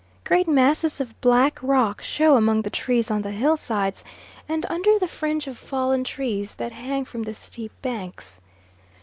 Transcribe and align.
Great 0.23 0.47
masses 0.47 0.99
of 0.99 1.21
black 1.21 1.59
rock 1.61 2.01
show 2.01 2.35
among 2.35 2.63
the 2.63 2.71
trees 2.71 3.11
on 3.11 3.21
the 3.21 3.29
hillsides, 3.29 4.03
and 4.49 4.65
under 4.67 4.97
the 4.97 5.07
fringe 5.07 5.45
of 5.45 5.59
fallen 5.59 6.03
trees 6.03 6.55
that 6.55 6.71
hang 6.71 7.05
from 7.05 7.21
the 7.21 7.35
steep 7.35 7.71
banks. 7.83 8.41